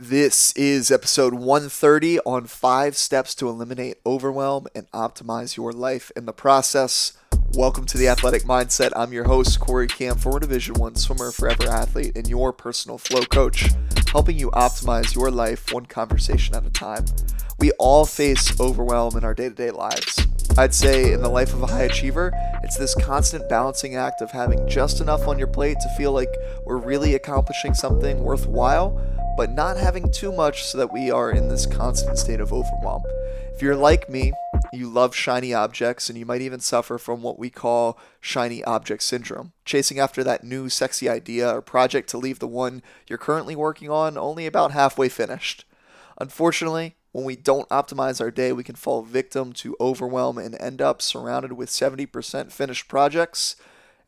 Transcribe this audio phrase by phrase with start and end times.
[0.00, 6.24] This is episode 130 on five steps to eliminate overwhelm and optimize your life in
[6.24, 7.14] the process.
[7.54, 8.92] Welcome to the Athletic Mindset.
[8.94, 13.22] I'm your host, Corey Camp, former Division One swimmer, forever athlete, and your personal flow
[13.22, 13.70] coach,
[14.12, 17.04] helping you optimize your life one conversation at a time.
[17.58, 20.24] We all face overwhelm in our day to day lives.
[20.56, 22.30] I'd say in the life of a high achiever,
[22.62, 26.32] it's this constant balancing act of having just enough on your plate to feel like
[26.64, 28.96] we're really accomplishing something worthwhile
[29.38, 33.04] but not having too much so that we are in this constant state of overwhelm.
[33.54, 34.32] If you're like me,
[34.72, 39.00] you love shiny objects and you might even suffer from what we call shiny object
[39.04, 43.54] syndrome, chasing after that new sexy idea or project to leave the one you're currently
[43.54, 45.64] working on only about halfway finished.
[46.20, 50.82] Unfortunately, when we don't optimize our day, we can fall victim to overwhelm and end
[50.82, 53.54] up surrounded with 70% finished projects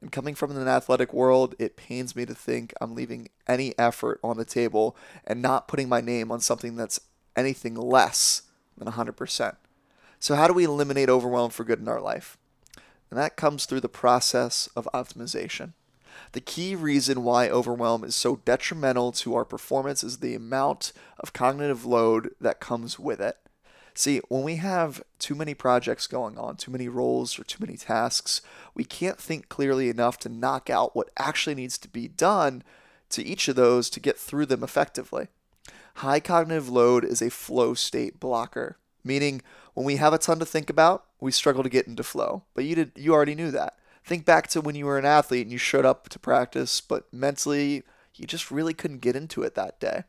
[0.00, 4.20] and coming from an athletic world, it pains me to think I'm leaving any effort
[4.22, 7.00] on the table and not putting my name on something that's
[7.36, 8.42] anything less
[8.76, 9.56] than 100%.
[10.20, 12.36] So, how do we eliminate overwhelm for good in our life?
[13.10, 15.72] And that comes through the process of optimization.
[16.32, 21.32] The key reason why overwhelm is so detrimental to our performance is the amount of
[21.32, 23.38] cognitive load that comes with it.
[23.98, 27.76] See, when we have too many projects going on, too many roles, or too many
[27.76, 28.40] tasks,
[28.72, 32.62] we can't think clearly enough to knock out what actually needs to be done
[33.10, 35.26] to each of those to get through them effectively.
[35.94, 39.42] High cognitive load is a flow state blocker, meaning
[39.74, 42.44] when we have a ton to think about, we struggle to get into flow.
[42.54, 43.78] But you did you already knew that.
[44.04, 47.12] Think back to when you were an athlete and you showed up to practice, but
[47.12, 47.82] mentally
[48.14, 50.04] you just really couldn't get into it that day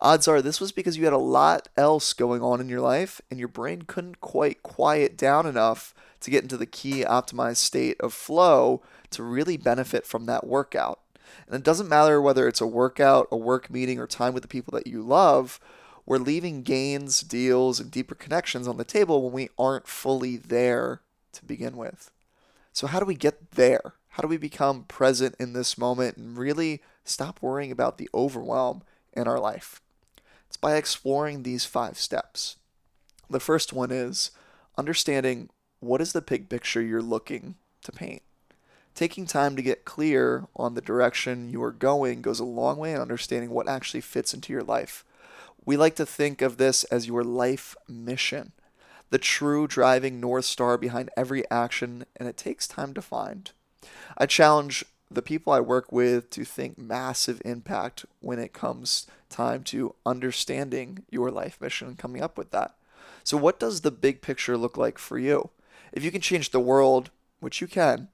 [0.00, 3.20] odds are this was because you had a lot else going on in your life
[3.30, 8.00] and your brain couldn't quite quiet down enough to get into the key optimized state
[8.00, 11.00] of flow to really benefit from that workout.
[11.46, 14.48] And it doesn't matter whether it's a workout, a work meeting, or time with the
[14.48, 15.60] people that you love,
[16.06, 21.00] we're leaving gains, deals, and deeper connections on the table when we aren't fully there
[21.32, 22.10] to begin with.
[22.72, 23.94] So, how do we get there?
[24.10, 28.82] How do we become present in this moment and really stop worrying about the overwhelm
[29.14, 29.80] in our life?
[30.48, 32.56] It's by exploring these five steps.
[33.28, 34.30] The first one is
[34.76, 35.48] understanding
[35.80, 38.22] what is the big picture you're looking to paint.
[38.94, 42.92] Taking time to get clear on the direction you are going goes a long way
[42.92, 45.04] in understanding what actually fits into your life.
[45.64, 48.52] We like to think of this as your life mission,
[49.10, 53.50] the true driving North Star behind every action, and it takes time to find.
[54.16, 59.62] I challenge the people I work with to think massive impact when it comes time
[59.64, 62.74] to understanding your life mission and coming up with that.
[63.22, 65.50] So, what does the big picture look like for you?
[65.92, 67.10] If you can change the world,
[67.40, 68.08] which you can,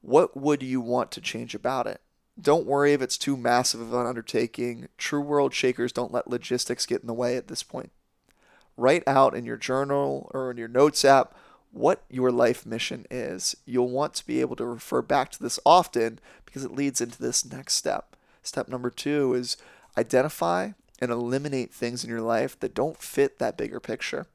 [0.00, 2.00] what would you want to change about it?
[2.40, 4.88] Don't worry if it's too massive of an undertaking.
[4.96, 7.90] True world shakers don't let logistics get in the way at this point.
[8.76, 11.34] Write out in your journal or in your notes app
[11.72, 13.56] what your life mission is.
[13.64, 17.20] You'll want to be able to refer back to this often because it leads into
[17.20, 18.16] this next step.
[18.42, 19.56] Step number two is
[19.96, 20.70] identify
[21.00, 24.26] and eliminate things in your life that don't fit that bigger picture.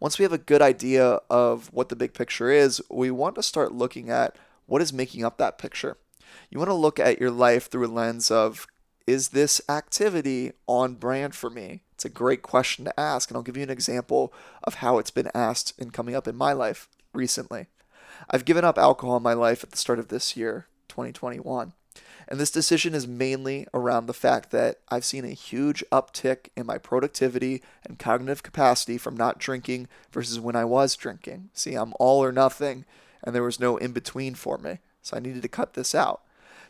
[0.00, 3.42] Once we have a good idea of what the big picture is, we want to
[3.42, 4.36] start looking at
[4.66, 5.96] what is making up that picture.
[6.50, 8.66] You want to look at your life through a lens of
[9.06, 11.82] is this activity on brand for me?
[11.96, 14.30] It's a great question to ask, and I'll give you an example
[14.64, 17.68] of how it's been asked and coming up in my life recently.
[18.28, 21.72] I've given up alcohol in my life at the start of this year, 2021.
[22.28, 26.66] And this decision is mainly around the fact that I've seen a huge uptick in
[26.66, 31.48] my productivity and cognitive capacity from not drinking versus when I was drinking.
[31.54, 32.84] See, I'm all or nothing,
[33.24, 34.80] and there was no in between for me.
[35.00, 36.20] So I needed to cut this out.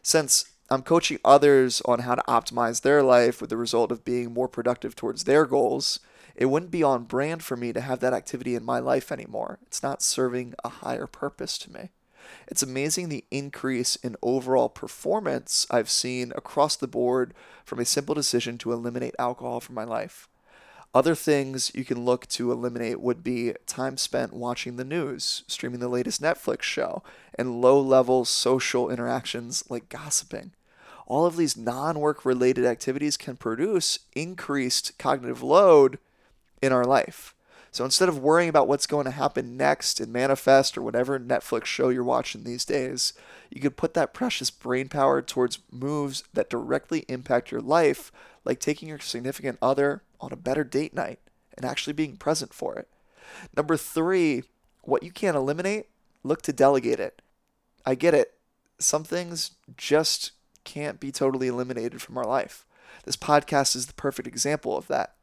[0.03, 4.35] Since I'm coaching others on how to optimize their life with the result of being
[4.35, 6.01] more productive towards their goals.
[6.35, 9.61] It wouldn't be on brand for me to have that activity in my life anymore.
[9.67, 11.91] It's not serving a higher purpose to me.
[12.49, 17.33] It's amazing the increase in overall performance I've seen across the board
[17.65, 20.29] from a simple decision to eliminate alcohol from my life.
[20.93, 25.79] Other things you can look to eliminate would be time spent watching the news, streaming
[25.79, 27.03] the latest Netflix show,
[27.39, 30.53] and low level social interactions like gossiping.
[31.07, 35.99] All of these non work related activities can produce increased cognitive load
[36.61, 37.35] in our life.
[37.71, 41.67] So instead of worrying about what's going to happen next in Manifest or whatever Netflix
[41.67, 43.13] show you're watching these days,
[43.51, 48.11] you could put that precious brain power towards moves that directly impact your life,
[48.47, 51.19] like taking your significant other on a better date night
[51.55, 52.89] and actually being present for it.
[53.55, 54.45] Number three,
[54.83, 55.87] what you can't eliminate,
[56.23, 57.21] look to delegate it.
[57.85, 58.33] I get it.
[58.79, 60.33] Some things just
[60.67, 62.67] can't be totally eliminated from our life.
[63.05, 65.15] This podcast is the perfect example of that.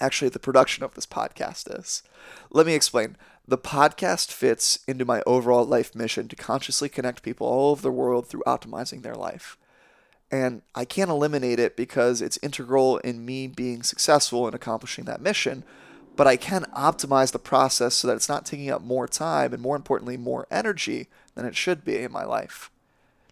[0.00, 2.04] Actually, the production of this podcast is.
[2.50, 3.16] Let me explain.
[3.48, 7.90] The podcast fits into my overall life mission to consciously connect people all over the
[7.90, 9.56] world through optimizing their life.
[10.30, 15.22] And I can't eliminate it because it's integral in me being successful in accomplishing that
[15.22, 15.64] mission.
[16.14, 19.62] But I can optimize the process so that it's not taking up more time and,
[19.62, 22.70] more importantly, more energy than it should be in my life.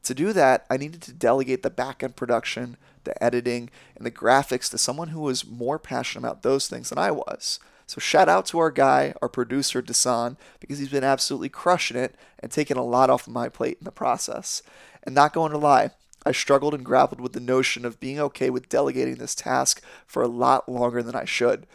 [0.07, 4.11] To do that, I needed to delegate the back end production, the editing, and the
[4.13, 7.59] graphics to someone who was more passionate about those things than I was.
[7.89, 12.15] So shout out to our guy, our producer, Dasan, because he's been absolutely crushing it
[12.39, 14.63] and taking a lot off my plate in the process.
[15.03, 15.91] And not going to lie,
[16.25, 20.23] I struggled and grappled with the notion of being okay with delegating this task for
[20.23, 21.67] a lot longer than I should.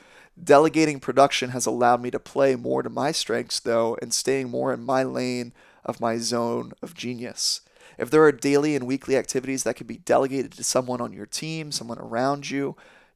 [0.42, 4.72] Delegating production has allowed me to play more to my strengths, though, and staying more
[4.74, 5.52] in my lane
[5.84, 7.60] of my zone of genius.
[7.98, 11.26] If there are daily and weekly activities that can be delegated to someone on your
[11.26, 12.76] team, someone around you,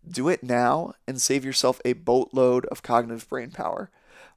[0.09, 3.89] do it now and save yourself a boatload of cognitive brain power.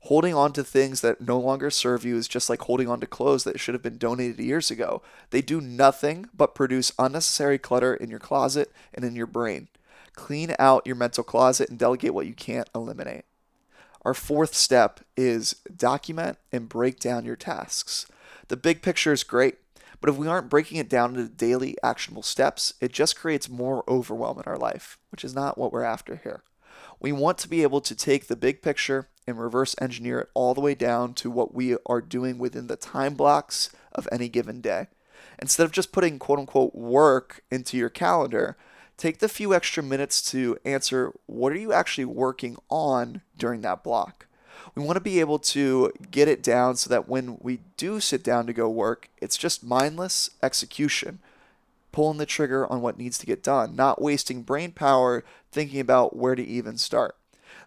[0.03, 3.07] Holding on to things that no longer serve you is just like holding on to
[3.07, 5.03] clothes that should have been donated years ago.
[5.31, 9.69] They do nothing but produce unnecessary clutter in your closet and in your brain.
[10.15, 13.25] Clean out your mental closet and delegate what you can't eliminate.
[14.03, 18.07] Our fourth step is document and break down your tasks.
[18.47, 19.59] The big picture is great,
[20.01, 23.85] but if we aren't breaking it down into daily actionable steps, it just creates more
[23.89, 26.43] overwhelm in our life, which is not what we're after here.
[27.01, 30.55] We want to be able to take the big picture and reverse engineer it all
[30.55, 34.61] the way down to what we are doing within the time blocks of any given
[34.61, 34.89] day.
[35.41, 38.57] Instead of just putting quote unquote work into your calendar,
[38.97, 43.85] take the few extra minutes to answer what are you actually working on during that
[43.85, 44.27] block.
[44.75, 48.23] We want to be able to get it down so that when we do sit
[48.23, 51.19] down to go work, it's just mindless execution,
[51.93, 56.17] pulling the trigger on what needs to get done, not wasting brain power thinking about
[56.17, 57.17] where to even start.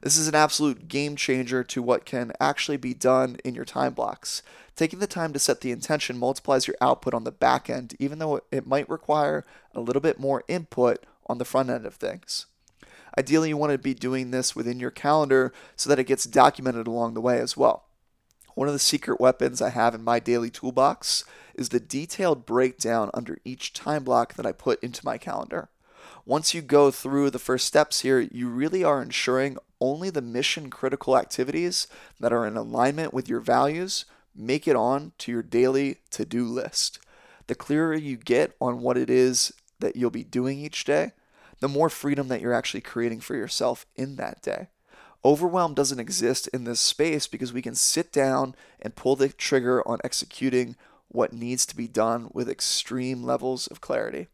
[0.01, 3.93] This is an absolute game changer to what can actually be done in your time
[3.93, 4.41] blocks.
[4.75, 8.17] Taking the time to set the intention multiplies your output on the back end, even
[8.17, 9.45] though it might require
[9.75, 12.47] a little bit more input on the front end of things.
[13.17, 16.87] Ideally, you want to be doing this within your calendar so that it gets documented
[16.87, 17.85] along the way as well.
[18.55, 21.23] One of the secret weapons I have in my daily toolbox
[21.55, 25.69] is the detailed breakdown under each time block that I put into my calendar.
[26.25, 30.69] Once you go through the first steps here, you really are ensuring only the mission
[30.69, 31.87] critical activities
[32.19, 34.05] that are in alignment with your values
[34.35, 36.99] make it on to your daily to do list.
[37.47, 41.11] The clearer you get on what it is that you'll be doing each day,
[41.61, 44.67] the more freedom that you're actually creating for yourself in that day.
[45.23, 49.87] Overwhelm doesn't exist in this space because we can sit down and pull the trigger
[49.87, 50.75] on executing
[51.07, 54.27] what needs to be done with extreme levels of clarity.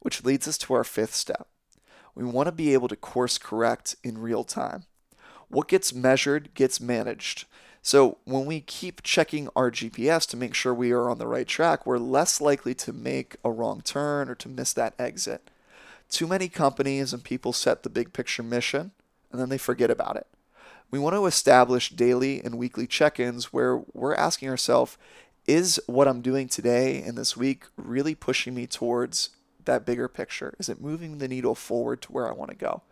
[0.00, 1.48] Which leads us to our fifth step
[2.14, 4.84] we want to be able to course correct in real time.
[5.48, 7.46] What gets measured gets managed.
[7.82, 11.46] So when we keep checking our GPS to make sure we are on the right
[11.46, 15.50] track, we're less likely to make a wrong turn or to miss that exit.
[16.08, 18.92] Too many companies and people set the big picture mission
[19.32, 20.26] and then they forget about it.
[20.90, 24.96] We want to establish daily and weekly check ins where we're asking ourselves,
[25.46, 29.30] is what I'm doing today and this week really pushing me towards
[29.64, 30.54] that bigger picture?
[30.58, 32.82] Is it moving the needle forward to where I want to go?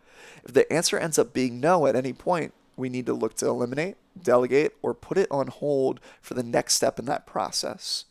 [0.43, 3.47] If the answer ends up being no at any point, we need to look to
[3.47, 8.05] eliminate, delegate, or put it on hold for the next step in that process.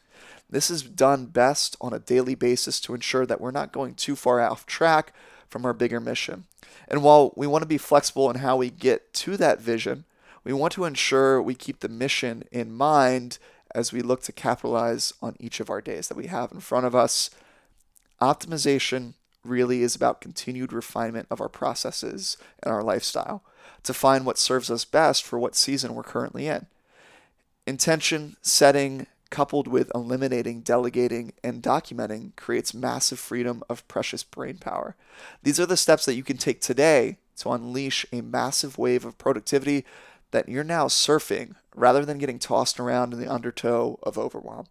[0.52, 4.14] This is done best on a daily basis to ensure that we're not going too
[4.14, 5.12] far off track
[5.48, 6.44] from our bigger mission.
[6.86, 10.04] And while we want to be flexible in how we get to that vision,
[10.44, 13.38] we want to ensure we keep the mission in mind
[13.74, 16.86] as we look to capitalize on each of our days that we have in front
[16.86, 17.30] of us
[18.22, 23.42] Optimization really is about continued refinement of our processes and our lifestyle
[23.82, 26.66] to find what serves us best for what season we're currently in.
[27.66, 34.94] Intention setting coupled with eliminating, delegating, and documenting creates massive freedom of precious brain power.
[35.42, 39.18] These are the steps that you can take today to unleash a massive wave of
[39.18, 39.84] productivity
[40.30, 44.66] that you're now surfing rather than getting tossed around in the undertow of overwhelm.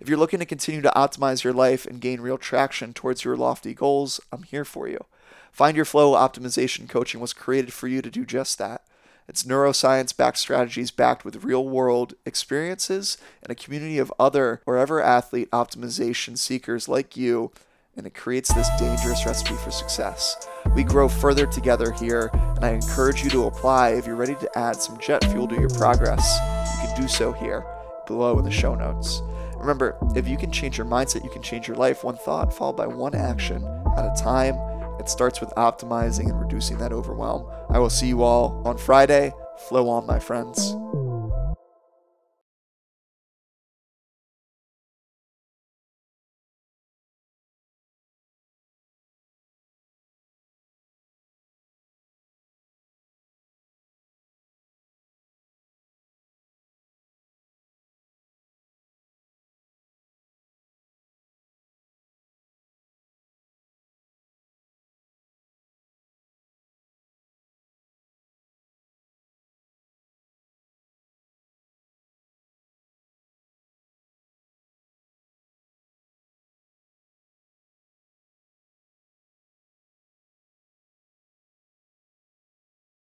[0.00, 3.36] If you're looking to continue to optimize your life and gain real traction towards your
[3.36, 5.04] lofty goals, I'm here for you.
[5.52, 8.82] Find Your Flow Optimization Coaching was created for you to do just that.
[9.28, 15.02] It's neuroscience backed strategies backed with real world experiences and a community of other wherever
[15.02, 17.52] athlete optimization seekers like you,
[17.94, 20.48] and it creates this dangerous recipe for success.
[20.74, 24.58] We grow further together here, and I encourage you to apply if you're ready to
[24.58, 26.38] add some jet fuel to your progress.
[26.80, 27.66] You can do so here
[28.06, 29.20] below in the show notes.
[29.58, 32.76] Remember, if you can change your mindset, you can change your life one thought followed
[32.76, 33.62] by one action
[33.98, 34.54] at a time.
[34.98, 37.50] It starts with optimizing and reducing that overwhelm.
[37.70, 39.32] I will see you all on Friday.
[39.68, 40.76] Flow on, my friends.